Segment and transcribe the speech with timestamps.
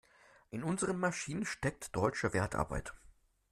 [0.49, 2.91] In unseren Maschinen steckt deutsche Wertarbeit.